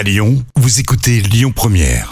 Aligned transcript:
À 0.00 0.02
Lyon, 0.02 0.42
vous 0.56 0.80
écoutez 0.80 1.20
Lyon 1.20 1.52
Première. 1.54 2.08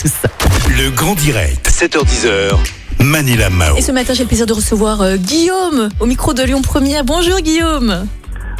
Tout 0.00 0.06
ça. 0.06 0.28
Le 0.68 0.90
grand 0.90 1.16
direct, 1.16 1.68
7h10h. 1.68 2.56
Manila 3.00 3.50
Mao. 3.50 3.76
Et 3.76 3.82
ce 3.82 3.90
matin, 3.90 4.14
j'ai 4.14 4.22
le 4.22 4.28
plaisir 4.28 4.46
de 4.46 4.52
recevoir 4.52 5.02
euh, 5.02 5.16
Guillaume 5.16 5.88
au 5.98 6.06
micro 6.06 6.34
de 6.34 6.42
Lyon 6.44 6.62
Première. 6.62 7.02
Bonjour 7.02 7.40
Guillaume. 7.40 8.06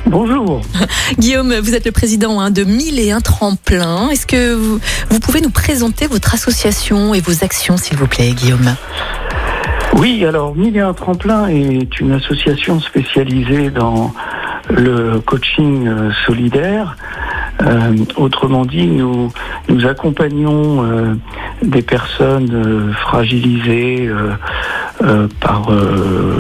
Bonjour. 0.06 0.62
Guillaume, 1.21 1.54
vous 1.60 1.76
êtes 1.76 1.87
le 1.87 1.92
président 1.92 2.40
hein, 2.40 2.50
de 2.50 2.65
1001 2.65 3.21
Tremplin. 3.21 4.09
Est-ce 4.11 4.27
que 4.27 4.54
vous, 4.54 4.81
vous 5.11 5.21
pouvez 5.21 5.43
nous 5.43 5.51
présenter 5.51 6.09
votre 6.09 6.35
association 6.35 7.15
et 7.15 7.21
vos 7.21 7.45
actions, 7.45 7.77
s'il 7.77 7.99
vous 7.99 8.09
plaît, 8.09 8.33
Guillaume? 8.33 8.75
Oui, 9.97 10.25
alors 10.25 10.56
Mille 10.56 10.77
et 10.77 10.81
un 10.81 10.93
Tremplin 10.93 11.47
est 11.47 12.01
une 12.01 12.11
association 12.11 12.81
spécialisée 12.81 13.71
dans 13.71 14.13
le 14.71 15.21
coaching 15.21 15.87
euh, 15.87 16.10
solidaire. 16.27 16.96
Euh, 17.62 17.95
autrement 18.16 18.64
dit, 18.64 18.87
nous, 18.87 19.30
nous 19.68 19.87
accompagnons 19.87 20.84
euh, 20.84 21.14
des 21.62 21.82
personnes 21.82 22.50
euh, 22.52 22.92
fragilisées 22.92 24.09
euh, 24.09 24.32
euh, 25.02 25.28
par 25.40 25.70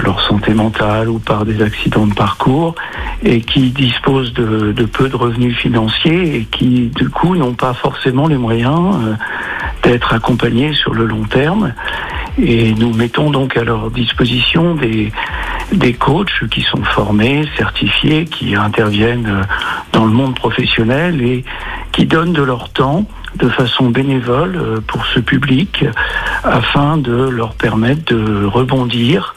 leur 0.04 0.20
santé 0.22 0.54
mentale 0.54 1.08
ou 1.08 1.18
par 1.18 1.44
des 1.44 1.62
accidents 1.62 2.06
de 2.06 2.14
parcours 2.14 2.74
et 3.22 3.40
qui 3.40 3.70
disposent 3.70 4.32
de, 4.32 4.72
de 4.72 4.84
peu 4.84 5.08
de 5.08 5.16
revenus 5.16 5.56
financiers 5.56 6.36
et 6.36 6.44
qui, 6.44 6.90
du 6.94 7.08
coup, 7.08 7.36
n'ont 7.36 7.54
pas 7.54 7.74
forcément 7.74 8.26
les 8.26 8.36
moyens 8.36 8.96
d'être 9.82 10.12
accompagnés 10.12 10.72
sur 10.74 10.94
le 10.94 11.06
long 11.06 11.24
terme. 11.24 11.72
Et 12.38 12.74
nous 12.74 12.92
mettons 12.92 13.30
donc 13.30 13.56
à 13.56 13.64
leur 13.64 13.90
disposition 13.90 14.74
des, 14.74 15.12
des 15.76 15.94
coachs 15.94 16.48
qui 16.50 16.62
sont 16.62 16.82
formés, 16.82 17.48
certifiés, 17.56 18.24
qui 18.24 18.54
interviennent 18.54 19.26
euh, 19.26 19.42
dans 19.92 20.04
le 20.04 20.12
monde 20.12 20.34
professionnel 20.34 21.22
et 21.22 21.44
qui 21.92 22.06
donnent 22.06 22.32
de 22.32 22.42
leur 22.42 22.70
temps 22.70 23.06
de 23.36 23.48
façon 23.48 23.90
bénévole 23.90 24.56
euh, 24.56 24.80
pour 24.86 25.04
ce 25.06 25.20
public 25.20 25.84
afin 26.44 26.96
de 26.96 27.28
leur 27.28 27.54
permettre 27.54 28.14
de 28.14 28.44
rebondir 28.44 29.34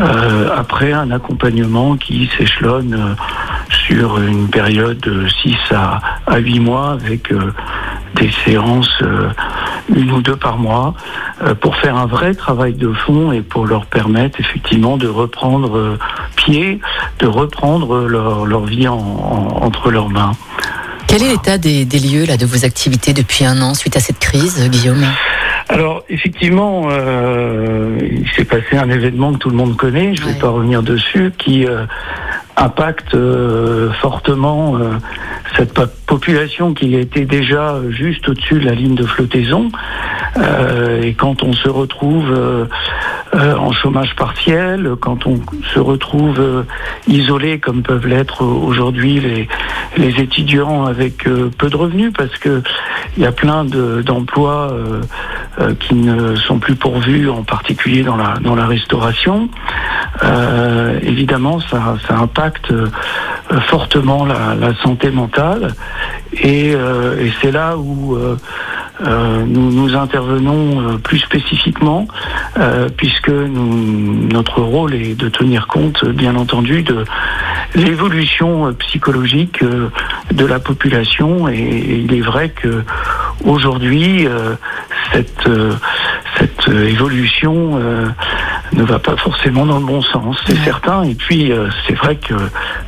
euh, 0.00 0.50
après 0.56 0.92
un 0.92 1.10
accompagnement 1.10 1.96
qui 1.96 2.30
s'échelonne 2.36 3.16
sur 3.70 4.20
une 4.20 4.48
période 4.48 4.98
de 4.98 5.28
6 5.28 5.54
à, 5.72 6.00
à 6.26 6.38
8 6.38 6.60
mois 6.60 6.92
avec 6.92 7.32
des 8.14 8.30
séances 8.44 9.02
une 9.94 10.10
ou 10.12 10.20
deux 10.22 10.36
par 10.36 10.58
mois 10.58 10.94
euh, 11.42 11.54
pour 11.54 11.76
faire 11.76 11.96
un 11.96 12.06
vrai 12.06 12.34
travail 12.34 12.74
de 12.74 12.92
fond 12.92 13.32
et 13.32 13.40
pour 13.42 13.66
leur 13.66 13.86
permettre 13.86 14.38
effectivement 14.40 14.96
de 14.96 15.08
reprendre 15.08 15.76
euh, 15.76 15.98
pied, 16.36 16.80
de 17.20 17.26
reprendre 17.26 18.00
leur, 18.06 18.46
leur 18.46 18.64
vie 18.64 18.88
en- 18.88 18.96
en- 18.98 19.64
entre 19.64 19.90
leurs 19.90 20.08
mains. 20.10 20.32
Quel 21.06 21.22
est 21.22 21.28
l'état 21.28 21.56
des, 21.56 21.84
des 21.86 21.98
lieux 21.98 22.26
là, 22.26 22.36
de 22.36 22.44
vos 22.44 22.64
activités 22.66 23.14
depuis 23.14 23.44
un 23.46 23.62
an 23.62 23.72
suite 23.74 23.96
à 23.96 24.00
cette 24.00 24.18
crise, 24.18 24.68
Guillaume? 24.68 25.04
Alors 25.70 26.02
effectivement, 26.08 26.88
euh, 26.90 27.98
il 28.00 28.28
s'est 28.36 28.44
passé 28.44 28.76
un 28.76 28.88
événement 28.90 29.32
que 29.32 29.38
tout 29.38 29.50
le 29.50 29.56
monde 29.56 29.76
connaît, 29.76 30.14
je 30.14 30.20
ne 30.22 30.26
vais 30.28 30.32
Ouais. 30.34 30.38
pas 30.38 30.48
revenir 30.50 30.82
dessus, 30.82 31.32
qui 31.38 31.66
euh, 31.66 31.84
impacte 32.56 33.14
euh, 33.14 33.90
fortement 34.00 34.76
cette 35.58 35.74
po- 35.74 35.82
population 36.06 36.72
qui 36.72 36.94
était 36.94 37.24
déjà 37.24 37.76
juste 37.90 38.28
au-dessus 38.28 38.60
de 38.60 38.64
la 38.64 38.74
ligne 38.74 38.94
de 38.94 39.04
flottaison. 39.04 39.70
Euh, 40.36 41.02
et 41.02 41.14
quand 41.14 41.42
on 41.42 41.52
se 41.52 41.68
retrouve 41.68 42.30
euh, 42.30 42.64
euh, 43.34 43.56
en 43.56 43.72
chômage 43.72 44.14
partiel, 44.14 44.92
quand 45.00 45.26
on 45.26 45.40
se 45.74 45.80
retrouve 45.80 46.64
isolé 47.08 47.58
comme 47.58 47.82
peuvent 47.82 48.06
l'être 48.06 48.44
aujourd'hui 48.44 49.20
les, 49.20 49.48
étudiants 50.20 50.84
avec 50.86 51.24
peu 51.24 51.68
de 51.68 51.76
revenus, 51.76 52.12
parce 52.16 52.36
que 52.38 52.62
il 53.16 53.22
y 53.22 53.26
a 53.26 53.32
plein 53.32 53.64
de- 53.64 54.02
d'emplois 54.02 54.72
qui 55.80 55.94
ne 55.94 56.36
sont 56.36 56.58
plus 56.58 56.76
pourvus, 56.76 57.28
en 57.28 57.42
particulier 57.42 58.02
dans 58.02 58.16
la, 58.16 58.66
restauration. 58.66 59.48
Évidemment, 61.02 61.58
ça, 61.60 61.96
impacte 62.10 62.72
fortement 63.68 64.24
la, 64.24 64.54
la 64.54 64.74
santé 64.76 65.10
mentale. 65.10 65.74
Et, 66.32 66.72
euh, 66.74 67.18
et 67.24 67.32
c'est 67.40 67.50
là 67.50 67.76
où 67.76 68.14
euh, 68.16 68.36
euh, 69.06 69.44
nous, 69.46 69.72
nous 69.72 69.96
intervenons 69.96 70.80
euh, 70.80 70.96
plus 70.98 71.18
spécifiquement, 71.18 72.06
euh, 72.58 72.88
puisque 72.96 73.30
nous- 73.30 74.28
notre 74.28 74.60
rôle 74.60 74.94
est 74.94 75.14
de 75.14 75.28
tenir 75.28 75.66
compte, 75.66 76.04
bien 76.04 76.36
entendu, 76.36 76.82
de 76.82 77.04
l'évolution 77.74 78.66
euh, 78.66 78.72
psychologique 78.72 79.62
euh, 79.62 79.88
de 80.32 80.44
la 80.44 80.58
population. 80.58 81.48
Et, 81.48 81.56
et 81.58 81.98
il 82.00 82.14
est 82.14 82.20
vrai 82.20 82.50
que 82.50 82.82
aujourd'hui, 83.44 84.26
euh, 84.26 84.54
cette, 85.12 85.46
euh, 85.46 85.72
cette 86.38 86.68
euh, 86.68 86.86
évolution 86.88 87.78
euh, 87.80 88.06
ne 88.72 88.82
va 88.82 88.98
pas 88.98 89.16
forcément 89.16 89.64
dans 89.66 89.78
le 89.78 89.84
bon 89.86 90.02
sens, 90.02 90.36
c'est 90.46 90.52
Ouais. 90.54 90.64
certain. 90.64 91.02
Et 91.04 91.14
puis, 91.14 91.52
euh, 91.52 91.68
c'est 91.86 91.94
vrai 91.94 92.16
que 92.16 92.34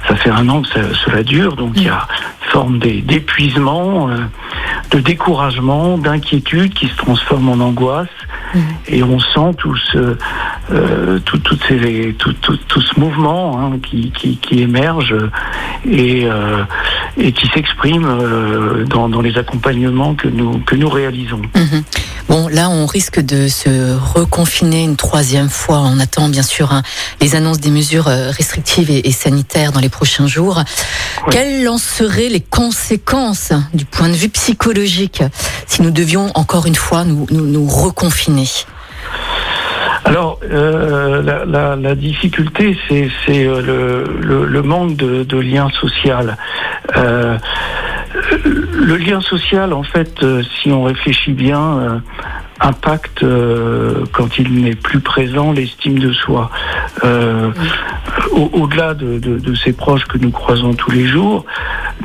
ça 0.08 0.14
fait 0.16 0.30
un 0.30 0.48
an 0.48 0.62
que 0.62 0.68
ça- 0.68 0.94
cela 1.04 1.22
dure, 1.22 1.56
donc 1.56 1.72
il 1.76 1.84
y 1.84 1.88
a 1.88 2.06
une 2.44 2.50
forme 2.50 2.78
d'é- 2.78 3.00
d'épuisement, 3.02 4.08
euh, 4.08 4.16
de 4.90 5.00
découragement, 5.00 5.98
d'inquiétude 5.98 6.74
qui 6.74 6.88
se 6.88 6.96
transforme 6.96 7.48
en 7.48 7.60
angoisse. 7.64 8.08
Mhm. 8.54 8.62
Et 8.88 9.02
on 9.04 9.18
sent 9.20 9.54
tout 9.58 9.76
ce, 9.92 10.16
euh, 10.72 11.18
tout, 11.20 11.38
toutes 11.38 11.62
ces, 11.68 12.14
tout, 12.18 12.32
tout, 12.34 12.56
tout 12.68 12.80
ce 12.80 12.98
mouvement 12.98 13.58
hein, 13.60 13.78
qui, 13.82 14.10
qui, 14.10 14.36
qui 14.38 14.62
émerge 14.62 15.14
et, 15.88 16.24
euh, 16.26 16.64
et 17.16 17.32
qui 17.32 17.46
s'exprime 17.48 18.06
euh, 18.06 18.84
dans, 18.84 19.08
dans 19.08 19.20
les 19.20 19.36
accompagnements 19.36 20.14
que 20.14 20.28
nous, 20.28 20.58
que 20.60 20.74
nous 20.74 20.88
réalisons. 20.88 21.42
Mhm. 21.54 21.82
Bon, 22.28 22.48
là, 22.48 22.70
on 22.70 22.86
risque 22.86 23.20
de 23.20 23.48
se 23.48 23.96
reconfiner 24.14 24.84
une 24.84 24.96
troisième 24.96 25.48
fois. 25.48 25.80
On 25.80 25.98
attend 25.98 26.28
bien 26.28 26.42
sûr 26.42 26.72
hein, 26.72 26.82
les 27.20 27.34
annonces 27.34 27.58
des 27.58 27.70
mesures 27.70 28.08
euh, 28.08 28.30
restrictives 28.30 28.90
et, 28.90 29.08
et 29.08 29.12
sanitaires 29.12 29.72
dans 29.72 29.80
les 29.80 29.88
prochains 29.88 30.26
jours. 30.26 30.62
Oui. 31.26 31.32
Quelles 31.32 31.68
en 31.68 31.78
seraient 31.78 32.28
les 32.28 32.40
conséquences 32.40 33.52
du 33.74 33.84
point 33.84 34.08
de 34.08 34.14
vue 34.14 34.28
psychologique 34.28 35.22
si 35.66 35.82
nous 35.82 35.90
devions 35.90 36.30
encore 36.34 36.66
une 36.66 36.74
fois 36.74 37.04
nous, 37.04 37.26
nous, 37.30 37.46
nous 37.46 37.66
reconfiner? 37.66 38.48
Alors, 40.10 40.40
euh, 40.42 41.22
la, 41.22 41.94
difficulté, 41.94 42.76
c'est 42.88 43.46
euh, 43.46 44.02
le, 44.20 44.44
le, 44.44 44.62
manque 44.62 44.96
de, 44.96 45.38
lien 45.38 45.68
social. 45.80 46.36
Euh, 46.96 47.38
le 48.44 48.96
lien 48.96 49.20
social, 49.20 49.72
en 49.72 49.84
fait, 49.84 50.18
si 50.60 50.72
on 50.72 50.82
réfléchit 50.82 51.32
bien, 51.32 52.02
impacte, 52.58 53.24
quand 54.12 54.36
il 54.36 54.64
n'est 54.64 54.74
plus 54.74 54.98
présent, 54.98 55.52
l'estime 55.52 56.00
de 56.00 56.12
soi. 56.12 56.50
Au- 58.32 58.50
Au-delà 58.52 58.94
de, 58.94 59.20
de, 59.20 59.54
ces 59.54 59.72
proches 59.72 60.06
que 60.06 60.18
nous 60.18 60.32
croisons 60.32 60.74
tous 60.74 60.90
les 60.90 61.06
jours, 61.06 61.44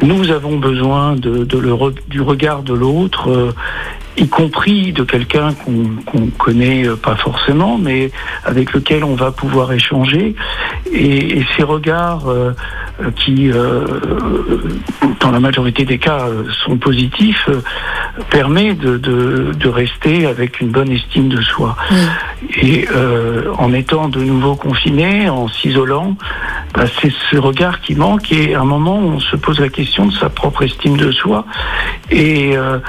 nous 0.04 0.30
avons 0.30 0.58
besoin 0.58 1.16
de, 1.16 1.58
le 1.58 1.74
re- 1.74 1.96
du 2.08 2.22
regard 2.22 2.62
de 2.62 2.74
l'autre, 2.76 3.54
y 4.18 4.28
compris 4.28 4.94
de 4.94 5.04
quelqu'un 5.04 5.54
qu'on 5.54 5.90
qu'on 6.06 6.28
connaît 6.28 6.88
euh, 6.88 6.96
pas 6.96 7.16
forcément, 7.16 7.78
mais 7.78 8.12
avec 8.44 8.74
lequel 8.74 9.04
on 9.04 9.16
va 9.16 9.32
pouvoir 9.32 9.72
échanger. 9.74 10.36
Et, 10.92 11.40
et 11.40 11.46
ces 11.56 11.64
regards 11.64 12.30
euh, 12.30 12.52
qui, 13.16 13.52
euh, 13.52 13.86
dans 15.20 15.32
la 15.32 15.40
majorité 15.40 15.84
des 15.86 15.98
cas, 15.98 16.28
euh, 16.28 16.44
sont 16.66 16.78
positifs, 16.78 17.50
euh, 17.50 17.62
permet 18.30 18.74
de, 18.74 18.98
de, 18.98 19.52
de 19.54 19.70
rester 19.70 20.26
avec 20.26 20.62
une 20.62 20.70
bonne 20.70 20.92
estime 20.92 21.28
de 21.28 21.42
soi. 21.42 21.76
Et 22.62 22.88
euh, 22.96 23.52
en 23.58 23.74
étant 23.74 24.08
de 24.08 24.22
nouveau 24.22 24.56
confiné, 24.56 25.30
en 25.30 25.48
s'isolant, 25.48 26.16
bah, 26.74 26.86
c'est 27.02 27.12
ce 27.30 27.38
regard 27.38 27.82
qui 27.82 27.96
manque 27.96 28.32
et 28.32 28.56
à 28.56 28.62
un 28.62 28.66
moment 28.66 28.98
on 28.98 29.20
se 29.20 29.36
pose 29.36 29.60
la 29.60 29.70
question 29.70 30.06
de 30.08 30.14
sa 30.14 30.30
propre 30.30 30.64
estime 30.64 30.98
de 30.98 31.12
soi 31.12 31.46
et 32.12 32.58
euh, 32.58 32.80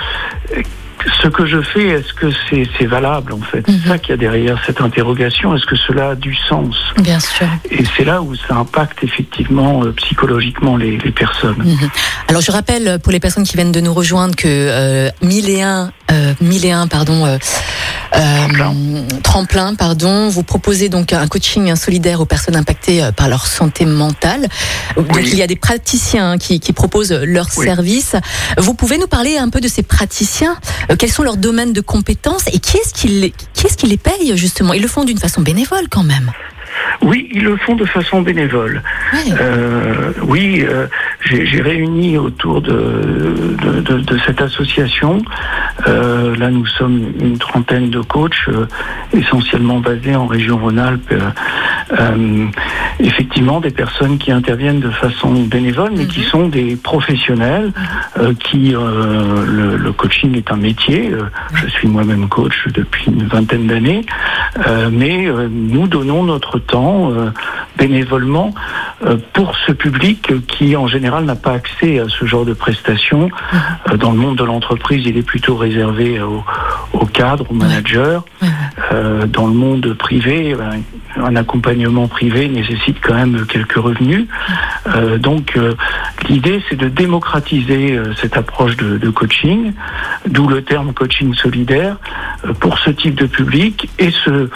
ce 1.22 1.28
que 1.28 1.46
je 1.46 1.60
fais, 1.62 1.86
est-ce 1.88 2.12
que 2.14 2.26
c'est 2.50 2.86
valable 2.86 3.32
en 3.32 3.40
fait? 3.40 3.66
Mhm. 3.68 3.80
C'est 3.82 3.88
ça 3.88 3.98
qu'il 3.98 4.10
y 4.10 4.14
a 4.14 4.16
derrière 4.16 4.60
cette 4.66 4.80
interrogation. 4.80 5.54
Est-ce 5.54 5.66
que 5.66 5.76
cela 5.76 6.10
a 6.10 6.14
du 6.14 6.34
sens? 6.48 6.74
Bien 6.98 7.20
sûr. 7.20 7.46
Et 7.70 7.84
c'est 7.96 8.04
là 8.04 8.22
où 8.22 8.34
ça 8.34 8.54
impacte 8.56 9.02
effectivement 9.04 9.84
euh, 9.84 9.92
psychologiquement 9.92 10.76
les, 10.76 10.96
les 10.98 11.12
personnes. 11.12 11.56
Mhm. 11.58 11.90
Alors 12.28 12.42
je 12.42 12.50
rappelle 12.50 12.98
pour 13.02 13.12
les 13.12 13.20
personnes 13.20 13.44
qui 13.44 13.56
viennent 13.56 13.72
de 13.72 13.80
nous 13.80 13.94
rejoindre 13.94 14.34
que 14.36 14.46
euh, 14.48 15.10
1001, 15.22 15.92
euh, 16.10 16.34
1001 16.40 16.86
pardon, 16.88 17.24
euh, 17.26 17.38
euh, 18.16 18.46
Tremplin. 18.48 18.74
tremplin, 19.22 19.74
pardon, 19.74 20.28
vous 20.28 20.42
proposez 20.42 20.88
donc 20.88 21.12
un 21.12 21.26
coaching 21.26 21.74
solidaire 21.76 22.20
aux 22.20 22.24
personnes 22.26 22.56
impactées 22.56 23.02
euh, 23.02 23.12
par 23.12 23.28
leur 23.28 23.46
santé 23.46 23.84
mentale. 23.84 24.46
Donc 24.96 25.06
Oui. 25.14 25.28
il 25.32 25.36
y 25.38 25.42
a 25.42 25.46
des 25.46 25.56
praticiens 25.56 26.38
qui, 26.38 26.60
qui 26.60 26.72
proposent 26.72 27.12
leurs 27.12 27.48
Oui. 27.56 27.66
services. 27.66 28.16
Vous 28.58 28.74
pouvez 28.74 28.98
nous 28.98 29.06
parler 29.08 29.36
un 29.38 29.48
peu 29.50 29.60
de 29.60 29.68
ces 29.68 29.82
praticiens 29.82 30.56
Euh, 30.90 30.95
Quels 30.98 31.10
sont 31.10 31.22
leurs 31.22 31.36
domaines 31.36 31.72
de 31.72 31.80
compétences 31.80 32.46
et 32.48 32.58
qui 32.58 32.76
est-ce 32.78 32.94
qui 32.94 33.08
les, 33.08 33.32
qui 33.54 33.66
est-ce 33.66 33.76
qui 33.76 33.86
les 33.86 33.96
paye 33.96 34.36
justement? 34.36 34.72
Ils 34.72 34.82
le 34.82 34.88
font 34.88 35.04
d'une 35.04 35.18
façon 35.18 35.42
bénévole 35.42 35.88
quand 35.90 36.04
même. 36.04 36.32
Oui, 37.02 37.28
ils 37.32 37.44
le 37.44 37.56
font 37.56 37.74
de 37.74 37.84
façon 37.84 38.22
bénévole. 38.22 38.82
Euh, 39.40 40.12
oui, 40.22 40.64
euh, 40.66 40.86
j'ai 41.24 41.60
réuni 41.60 42.16
autour 42.18 42.62
de, 42.62 43.52
de, 43.62 43.98
de, 44.00 44.18
cette 44.26 44.40
association. 44.40 45.22
Euh, 45.86 46.34
là, 46.36 46.50
nous 46.50 46.66
sommes 46.66 47.12
une 47.20 47.38
trentaine 47.38 47.90
de 47.90 48.00
coachs, 48.00 48.48
essentiellement 49.12 49.80
basés 49.80 50.16
en 50.16 50.26
région 50.26 50.58
Rhône-Alpes. 50.58 51.14
Euh, 53.00 53.04
effectivement, 53.04 53.60
des 53.60 53.70
personnes 53.70 54.18
qui 54.18 54.32
interviennent 54.32 54.80
de 54.80 54.90
façon 54.90 55.32
bénévole, 55.32 55.92
mais 55.96 56.06
qui 56.06 56.20
mhm. 56.20 56.26
sont 56.26 56.48
des 56.48 56.76
professionnels, 56.76 57.72
mhm. 58.18 58.34
qui 58.36 58.70
le, 58.70 59.76
le, 59.76 59.92
coaching 59.92 60.36
est 60.36 60.50
un 60.50 60.56
métier. 60.56 61.12
je 61.54 61.66
suis 61.68 61.88
moi-même 61.88 62.28
coach 62.28 62.66
depuis 62.68 63.06
une 63.06 63.26
vingtaine 63.26 63.66
d'années, 63.66 64.04
mais 64.90 65.26
nous 65.50 65.86
donnons 65.86 66.24
notre 66.24 66.58
temps 66.58 67.12
bénévolement 67.78 68.54
pour 69.32 69.54
ce 69.66 69.72
public 69.72 70.32
qui, 70.46 70.76
en 70.76 70.86
général, 70.86 71.24
n'a 71.24 71.36
pas 71.36 71.52
accès 71.52 71.98
à 71.98 72.08
ce 72.08 72.24
genre 72.24 72.44
de 72.44 72.54
prestations. 72.54 73.28
Mhm. 73.28 73.60
Euh, 73.92 73.96
dans 73.96 74.10
le 74.10 74.16
monde 74.16 74.36
de 74.36 74.44
l'entreprise, 74.44 75.04
il 75.06 75.16
est 75.16 75.26
plutôt 75.26 75.56
réservé 75.56 76.20
aux, 76.20 77.06
cadres, 77.06 77.46
aux 77.50 77.54
managers. 77.54 78.18
Euh, 78.92 79.26
dans 79.26 79.46
le 79.46 79.52
monde 79.52 79.94
privé, 79.94 80.54
ben, 80.54 80.82
un 81.16 81.36
accompagnement 81.36 82.08
privé 82.08 82.48
nécessite 82.48 82.98
quand 83.02 83.14
même 83.14 83.46
quelques 83.46 83.76
revenus. 83.76 84.26
Euh, 84.94 85.18
donc, 85.18 85.58
l'idée, 86.28 86.62
c'est 86.68 86.76
de 86.76 86.88
démocratiser 86.88 87.98
cette 88.20 88.36
approche 88.36 88.76
de, 88.76 89.10
coaching, 89.10 89.72
d'où 90.26 90.48
le 90.48 90.62
terme 90.62 90.92
coaching 90.92 91.34
solidaire 91.34 91.96
pour 92.60 92.78
ce 92.78 92.90
type 92.90 93.14
de 93.14 93.26
public. 93.26 93.88
Et 93.98 94.10
ce, 94.10 94.48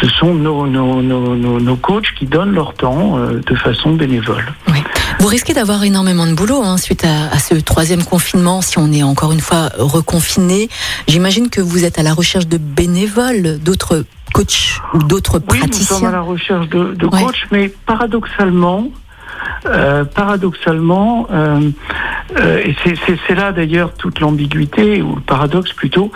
ce 0.00 0.08
sont 0.08 0.34
nos, 0.34 0.66
nos, 0.66 1.02
nos, 1.02 1.36
nos 1.36 1.76
coachs 1.76 2.14
qui 2.18 2.26
donnent 2.26 2.54
leur 2.54 2.74
temps 2.74 3.18
de 3.18 3.54
façon 3.54 3.94
bénévole. 3.94 4.44
Vous 5.24 5.30
risquez 5.30 5.54
d'avoir 5.54 5.82
énormément 5.84 6.26
de 6.26 6.34
boulot 6.34 6.62
hein, 6.62 6.76
suite 6.76 7.04
à, 7.04 7.38
ce 7.38 7.54
troisième 7.54 8.04
confinement, 8.04 8.60
si 8.60 8.78
on 8.78 8.92
est 8.92 9.02
encore 9.02 9.32
une 9.32 9.40
fois 9.40 9.70
reconfiné. 9.78 10.68
J'imagine 11.08 11.48
que 11.48 11.60
vous 11.60 11.84
êtes 11.84 11.98
à 11.98 12.02
la 12.02 12.12
recherche 12.12 12.46
de 12.46 12.58
bénévoles, 12.58 13.58
d'autres 13.58 14.04
coachs 14.34 14.80
ou 14.92 14.98
d'autres 14.98 15.40
oui, 15.50 15.60
praticiens. 15.60 15.96
Nous 15.96 16.00
sommes 16.00 16.08
à 16.08 16.12
la 16.12 16.20
recherche 16.20 16.68
de, 16.68 16.94
de 16.94 17.06
coachs, 17.06 17.46
mais 17.50 17.68
paradoxalement, 17.86 18.88
euh, 19.66 20.04
paradoxalement, 20.04 21.26
euh, 21.30 21.70
euh, 22.38 22.58
et 22.58 22.76
c'est 23.26 23.34
là 23.34 23.52
d'ailleurs 23.52 23.94
toute 23.94 24.20
l'ambiguïté, 24.20 25.02
ou 25.02 25.16
le 25.16 25.20
paradoxe 25.20 25.72
plutôt, 25.72 26.12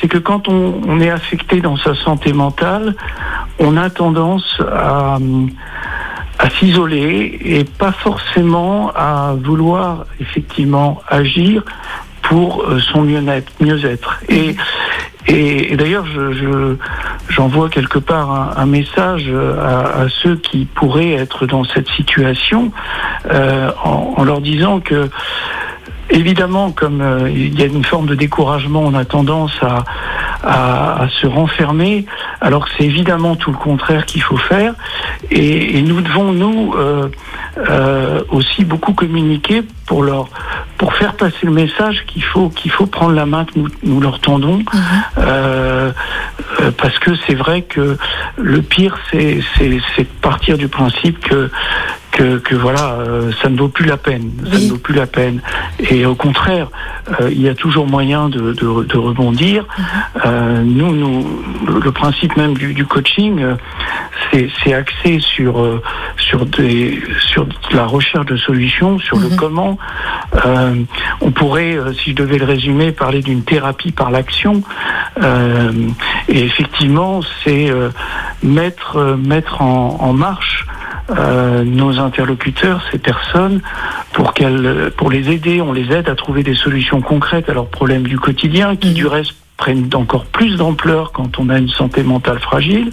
c'est 0.00 0.08
que 0.08 0.18
quand 0.18 0.48
on, 0.48 1.00
est 1.00 1.10
affecté 1.10 1.60
dans 1.60 1.76
sa 1.76 1.94
santé 1.94 2.32
mentale, 2.32 2.94
on 3.58 3.76
a 3.76 3.90
tendance 3.90 4.60
à 4.60 5.18
s'isoler 6.58 7.38
et 7.44 7.64
pas 7.64 7.92
forcément 7.92 8.90
à 8.94 9.34
vouloir 9.40 10.06
effectivement 10.20 11.02
agir 11.08 11.62
pour 12.22 12.66
son 12.92 13.02
mieux-être. 13.02 13.52
Mieux 13.60 13.84
être. 13.84 14.20
Et, 15.28 15.72
et, 15.72 15.76
d'ailleurs, 15.76 16.06
je, 16.06 16.76
j'envoie 17.28 17.68
quelque 17.68 17.98
part 17.98 18.58
un, 18.58 18.66
message 18.66 19.30
à, 19.32 20.06
ceux 20.08 20.36
qui 20.36 20.64
pourraient 20.64 21.12
être 21.12 21.46
dans 21.46 21.64
cette 21.64 21.88
situation 21.88 22.72
euh, 23.30 23.70
en, 23.84 24.24
leur 24.24 24.40
disant 24.40 24.80
que 24.80 25.08
Évidemment, 26.10 26.72
comme 26.72 27.00
euh, 27.00 27.30
il 27.30 27.58
y 27.58 27.62
a 27.62 27.66
une 27.66 27.84
forme 27.84 28.06
de 28.06 28.14
découragement, 28.14 28.82
on 28.82 28.92
a 28.92 29.04
tendance 29.06 29.56
à, 29.62 29.84
à, 30.42 31.08
se 31.08 31.26
renfermer, 31.26 32.04
alors 32.42 32.66
c'est 32.76 32.84
évidemment 32.84 33.34
tout 33.34 33.50
le 33.50 33.56
contraire 33.56 34.04
qu'il 34.04 34.22
faut 34.22 34.36
faire. 34.36 34.74
Et, 35.30 35.80
nous 35.80 36.02
devons, 36.02 36.32
nous, 36.32 36.74
euh, 36.76 37.08
euh, 37.58 38.22
aussi 38.30 38.64
beaucoup 38.64 38.94
communiquer 38.94 39.62
pour 39.86 40.02
leur 40.02 40.28
pour 40.78 40.94
faire 40.94 41.14
passer 41.14 41.44
le 41.44 41.52
message 41.52 42.04
qu'il 42.06 42.24
faut 42.24 42.48
qu'il 42.48 42.70
faut 42.70 42.86
prendre 42.86 43.12
la 43.12 43.26
main 43.26 43.44
que 43.44 43.58
nous, 43.58 43.68
nous 43.82 44.00
leur 44.00 44.20
tendons 44.20 44.58
mhm. 44.58 44.64
euh, 45.18 45.92
parce 46.78 46.98
que 46.98 47.10
c'est 47.26 47.34
vrai 47.34 47.62
que 47.62 47.98
le 48.36 48.62
pire 48.62 48.96
c'est 49.10 49.40
c'est 49.58 50.08
partir 50.20 50.56
du 50.56 50.68
principe 50.68 51.20
que 51.20 51.50
que, 52.12 52.38
que 52.38 52.54
voilà, 52.54 52.92
euh, 52.92 53.32
ça 53.42 53.48
ne 53.48 53.56
vaut 53.56 53.68
plus 53.68 53.86
la 53.86 53.96
peine, 53.96 54.30
ça 54.50 54.58
ne 54.58 54.68
vaut 54.68 54.76
plus 54.76 54.94
la 54.94 55.06
peine. 55.06 55.40
Et 55.90 56.04
au 56.06 56.14
contraire, 56.14 56.68
euh, 57.20 57.30
il 57.32 57.40
y 57.40 57.48
a 57.48 57.54
toujours 57.54 57.86
moyen 57.86 58.28
de, 58.28 58.52
de, 58.52 58.84
de 58.84 58.98
rebondir. 58.98 59.64
Mhm. 59.64 59.84
Euh, 60.26 60.62
nous, 60.62 60.94
nous, 60.94 61.42
le 61.82 61.90
principe 61.90 62.36
même 62.36 62.54
du, 62.54 62.74
du 62.74 62.84
coaching, 62.84 63.42
c'est 64.30 64.72
axé 64.72 65.20
sur 65.20 65.80
sur 66.16 66.46
des 66.46 67.02
sur 67.18 67.46
la 67.72 67.86
recherche 67.86 68.26
de 68.26 68.36
solutions, 68.36 68.98
sur 68.98 69.18
le 69.18 69.28
mhm. 69.28 69.36
comment. 69.36 69.78
on 71.20 71.30
pourrait, 71.30 71.78
si 72.02 72.10
je 72.10 72.16
devais 72.16 72.38
le 72.38 72.44
résumer, 72.44 72.92
parler 72.92 73.22
d'une 73.22 73.42
thérapie 73.42 73.92
par 73.92 74.10
l'action. 74.10 74.62
et 76.28 76.44
effectivement, 76.44 77.20
c'est 77.42 77.70
mettre 78.42 79.16
mettre 79.16 79.62
en, 79.62 79.98
en 80.00 80.12
marche 80.12 80.66
euh, 81.10 81.64
nos 81.64 81.98
interlocuteurs, 81.98 82.82
ces 82.90 82.98
personnes, 82.98 83.60
pour 84.12 84.34
qu'elles, 84.34 84.92
pour 84.96 85.10
les 85.10 85.30
aider, 85.30 85.60
on 85.60 85.72
les 85.72 85.92
aide 85.92 86.08
à 86.08 86.14
trouver 86.14 86.42
des 86.42 86.54
solutions 86.54 87.00
concrètes 87.00 87.48
à 87.48 87.54
leurs 87.54 87.68
problèmes 87.68 88.04
du 88.04 88.18
quotidien, 88.18 88.76
qui 88.76 88.92
du 88.92 89.06
reste 89.06 89.34
prennent 89.56 89.90
encore 89.94 90.24
plus 90.24 90.56
d'ampleur 90.56 91.12
quand 91.12 91.38
on 91.38 91.48
a 91.48 91.58
une 91.58 91.68
santé 91.68 92.02
mentale 92.02 92.40
fragile. 92.40 92.90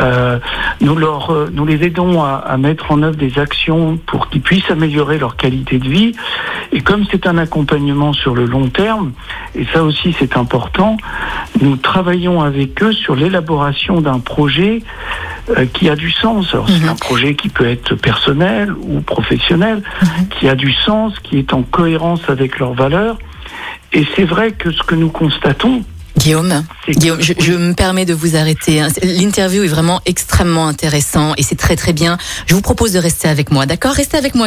Euh, 0.00 0.38
nous, 0.80 0.96
leur, 0.96 1.30
euh, 1.30 1.50
nous 1.52 1.66
les 1.66 1.84
aidons 1.84 2.22
à, 2.22 2.36
à, 2.36 2.56
mettre 2.56 2.90
en 2.90 3.02
œuvre 3.02 3.16
des 3.16 3.38
actions 3.38 3.98
pour 4.06 4.30
qu'ils 4.30 4.40
puissent 4.40 4.70
améliorer 4.70 5.18
leur 5.18 5.36
qualité 5.36 5.78
de 5.78 5.88
vie. 5.88 6.12
Et 6.74 6.80
comme 6.80 7.04
c'est 7.08 7.28
un 7.28 7.38
accompagnement 7.38 8.12
sur 8.12 8.34
le 8.34 8.46
long 8.46 8.68
terme, 8.68 9.12
et 9.54 9.64
ça 9.72 9.84
aussi 9.84 10.14
c'est 10.18 10.36
important, 10.36 10.96
nous 11.60 11.76
travaillons 11.76 12.42
avec 12.42 12.82
eux 12.82 12.92
sur 12.92 13.14
l'élaboration 13.14 14.00
d'un 14.00 14.18
projet 14.18 14.82
euh, 15.56 15.66
qui 15.66 15.88
a 15.88 15.94
du 15.94 16.10
sens. 16.10 16.48
c'est 16.66 16.82
mhm. 16.82 16.88
un 16.88 16.96
projet 16.96 17.36
qui 17.36 17.48
peut 17.48 17.68
être 17.68 17.94
personnel 17.94 18.72
ou 18.72 19.00
professionnel, 19.00 19.82
mhm. 20.02 20.28
qui 20.30 20.48
a 20.48 20.56
du 20.56 20.72
sens, 20.72 21.14
qui 21.20 21.38
est 21.38 21.54
en 21.54 21.62
cohérence 21.62 22.22
avec 22.28 22.58
leurs 22.58 22.74
valeurs. 22.74 23.18
Et 23.92 24.04
c'est 24.16 24.24
vrai 24.24 24.50
que 24.50 24.72
ce 24.72 24.82
que 24.82 24.96
nous 24.96 25.10
constatons, 25.10 25.84
Guillaume, 26.18 26.64
Guillaume 26.88 27.20
je, 27.20 27.34
je, 27.38 27.52
me 27.52 27.74
permets 27.74 28.04
de 28.04 28.14
vous 28.14 28.36
arrêter. 28.36 28.80
Hein. 28.80 28.88
L'interview 29.02 29.64
est 29.64 29.68
vraiment 29.68 30.00
extrêmement 30.06 30.68
intéressant 30.68 31.34
et 31.36 31.42
c'est 31.42 31.56
très 31.56 31.76
très 31.76 31.92
bien. 31.92 32.18
Je 32.46 32.54
vous 32.54 32.62
propose 32.62 32.92
de 32.92 32.98
rester 32.98 33.28
avec 33.28 33.50
moi, 33.50 33.66
d'accord? 33.66 33.92
Restez 33.92 34.16
avec 34.16 34.34
moi. 34.34 34.46